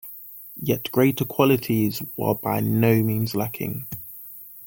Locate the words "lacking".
3.35-3.85